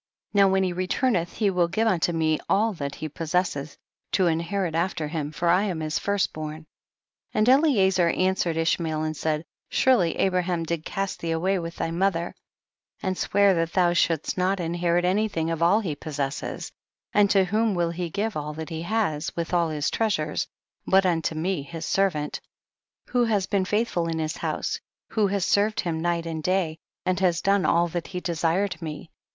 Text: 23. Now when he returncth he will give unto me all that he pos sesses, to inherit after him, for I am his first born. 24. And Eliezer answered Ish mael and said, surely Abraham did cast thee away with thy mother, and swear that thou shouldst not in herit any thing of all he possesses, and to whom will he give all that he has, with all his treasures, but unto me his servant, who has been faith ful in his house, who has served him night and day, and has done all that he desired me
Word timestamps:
23. 0.31 0.41
Now 0.47 0.51
when 0.51 0.63
he 0.63 0.73
returncth 0.73 1.33
he 1.33 1.51
will 1.51 1.67
give 1.67 1.87
unto 1.87 2.11
me 2.11 2.39
all 2.49 2.73
that 2.73 2.95
he 2.95 3.07
pos 3.07 3.29
sesses, 3.33 3.77
to 4.13 4.25
inherit 4.25 4.73
after 4.73 5.07
him, 5.07 5.31
for 5.31 5.47
I 5.47 5.65
am 5.65 5.79
his 5.79 5.99
first 5.99 6.33
born. 6.33 6.65
24. 7.33 7.35
And 7.35 7.47
Eliezer 7.49 8.07
answered 8.09 8.57
Ish 8.57 8.79
mael 8.79 9.03
and 9.03 9.15
said, 9.15 9.45
surely 9.69 10.17
Abraham 10.17 10.63
did 10.63 10.85
cast 10.85 11.19
thee 11.19 11.29
away 11.29 11.59
with 11.59 11.75
thy 11.75 11.91
mother, 11.91 12.33
and 13.03 13.15
swear 13.15 13.53
that 13.53 13.73
thou 13.73 13.93
shouldst 13.93 14.39
not 14.39 14.59
in 14.59 14.73
herit 14.73 15.05
any 15.05 15.27
thing 15.27 15.51
of 15.51 15.61
all 15.61 15.81
he 15.81 15.93
possesses, 15.95 16.71
and 17.13 17.29
to 17.29 17.43
whom 17.43 17.75
will 17.75 17.91
he 17.91 18.09
give 18.09 18.35
all 18.35 18.53
that 18.53 18.69
he 18.69 18.81
has, 18.81 19.31
with 19.35 19.53
all 19.53 19.69
his 19.69 19.91
treasures, 19.91 20.47
but 20.87 21.05
unto 21.05 21.35
me 21.35 21.61
his 21.61 21.85
servant, 21.85 22.41
who 23.09 23.25
has 23.25 23.45
been 23.45 23.65
faith 23.65 23.89
ful 23.89 24.07
in 24.07 24.17
his 24.17 24.37
house, 24.37 24.79
who 25.09 25.27
has 25.27 25.45
served 25.45 25.81
him 25.81 26.01
night 26.01 26.25
and 26.25 26.41
day, 26.41 26.75
and 27.05 27.19
has 27.19 27.39
done 27.39 27.65
all 27.67 27.87
that 27.87 28.07
he 28.07 28.19
desired 28.19 28.81
me 28.81 29.11